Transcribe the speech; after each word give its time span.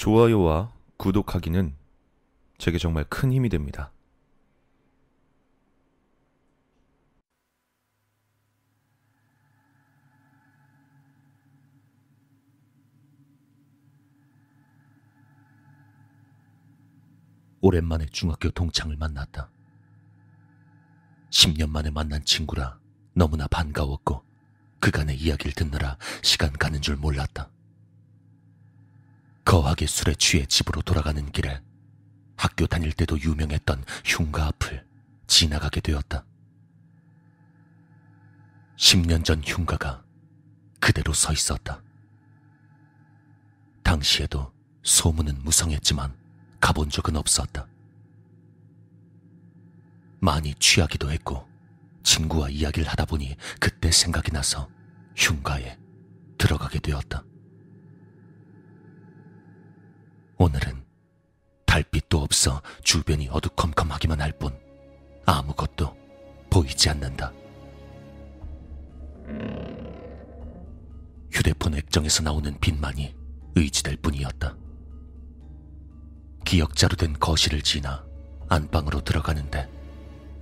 좋아요와 0.00 0.72
구독하기는 0.96 1.74
제게 2.56 2.78
정말 2.78 3.04
큰 3.04 3.34
힘이 3.34 3.50
됩니다. 3.50 3.92
오랜만에 17.60 18.06
중학교 18.06 18.48
동창을 18.48 18.96
만났다. 18.96 19.50
10년 21.28 21.68
만에 21.68 21.90
만난 21.90 22.24
친구라 22.24 22.78
너무나 23.12 23.46
반가웠고 23.48 24.24
그간의 24.80 25.18
이야기를 25.18 25.52
듣느라 25.52 25.98
시간 26.22 26.50
가는 26.54 26.80
줄 26.80 26.96
몰랐다. 26.96 27.50
거하게 29.50 29.88
술에 29.88 30.14
취해 30.14 30.46
집으로 30.46 30.80
돌아가는 30.80 31.28
길에 31.32 31.60
학교 32.36 32.68
다닐 32.68 32.92
때도 32.92 33.20
유명했던 33.20 33.82
흉가 34.04 34.46
앞을 34.46 34.86
지나가게 35.26 35.80
되었다. 35.80 36.24
10년 38.76 39.24
전 39.24 39.42
흉가가 39.44 40.04
그대로 40.78 41.12
서 41.12 41.32
있었다. 41.32 41.82
당시에도 43.82 44.52
소문은 44.84 45.42
무성했지만 45.42 46.16
가본 46.60 46.88
적은 46.88 47.16
없었다. 47.16 47.66
많이 50.20 50.54
취하기도 50.54 51.10
했고 51.10 51.48
친구와 52.04 52.50
이야기를 52.50 52.88
하다 52.88 53.04
보니 53.04 53.34
그때 53.58 53.90
생각이 53.90 54.30
나서 54.30 54.70
흉가에 55.16 55.76
들어가게 56.38 56.78
되었다. 56.78 57.24
오늘은 60.40 60.82
달빛도 61.66 62.16
없어 62.22 62.62
주변이 62.82 63.28
어두컴컴하기만 63.28 64.22
할 64.22 64.32
뿐 64.38 64.58
아무것도 65.26 65.94
보이지 66.48 66.88
않는다. 66.88 67.30
휴대폰 71.30 71.74
액정에서 71.74 72.22
나오는 72.22 72.58
빛만이 72.58 73.14
의지될 73.54 73.98
뿐이었다. 73.98 74.56
기억자로 76.46 76.96
된 76.96 77.12
거실을 77.20 77.60
지나 77.60 78.02
안방으로 78.48 79.02
들어가는데 79.02 79.68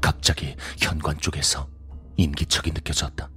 갑자기 0.00 0.54
현관 0.78 1.18
쪽에서 1.18 1.68
인기척이 2.16 2.70
느껴졌다. 2.70 3.28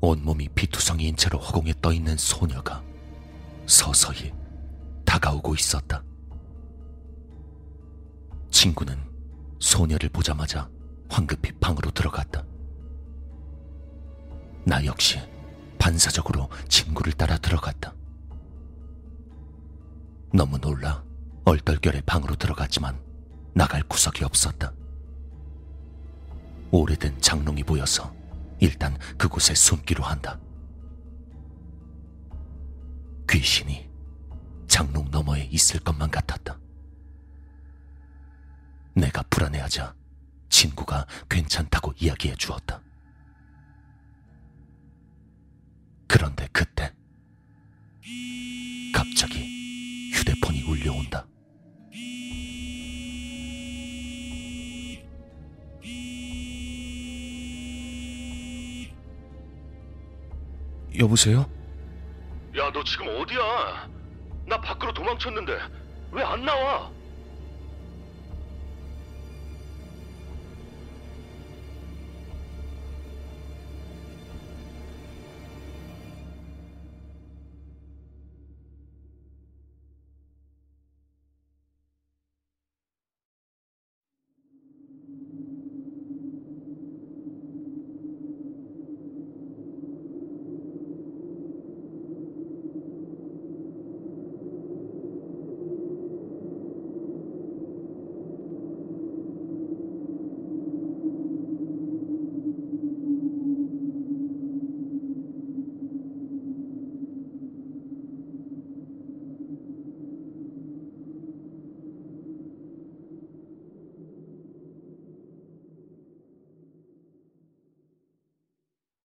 온몸이 0.00 0.48
피투성이인 0.54 1.16
채로 1.16 1.38
허공에 1.38 1.74
떠 1.82 1.92
있는 1.92 2.16
소녀가 2.16 2.82
서서히 3.66 4.32
다가오고 5.04 5.54
있었다. 5.54 6.02
친구는 8.50 8.98
소녀를 9.58 10.08
보자마자 10.08 10.68
황급히 11.08 11.52
방으로 11.60 11.90
들어갔다. 11.90 12.44
나 14.64 14.84
역시 14.84 15.18
반사적으로 15.78 16.48
친구를 16.68 17.12
따라 17.12 17.36
들어갔다. 17.36 17.94
너무 20.32 20.58
놀라 20.58 21.04
얼떨결에 21.44 22.02
방으로 22.02 22.36
들어갔지만 22.36 22.98
나갈 23.54 23.82
구석이 23.82 24.24
없었다. 24.24 24.72
오래된 26.70 27.20
장롱이 27.20 27.64
보여서 27.64 28.19
일단 28.60 28.96
그곳에 29.16 29.54
숨기로 29.54 30.04
한다. 30.04 30.38
귀신이 33.28 33.88
장롱 34.68 35.10
너머에 35.10 35.44
있을 35.44 35.80
것만 35.80 36.10
같았다. 36.10 36.58
내가 38.94 39.22
불안해하자 39.30 39.94
친구가 40.48 41.06
괜찮다고 41.28 41.94
이야기해 41.98 42.34
주었다. 42.34 42.82
그런데 46.06 46.48
그때 46.52 46.92
갑자기 48.92 50.10
휴대폰이 50.12 50.64
울려온다. 50.64 51.26
여보세요? 61.00 61.46
야, 62.58 62.70
너 62.72 62.84
지금 62.84 63.08
어디야? 63.08 63.88
나 64.46 64.60
밖으로 64.60 64.92
도망쳤는데 64.92 65.58
왜 66.12 66.22
안 66.22 66.44
나와? 66.44 66.90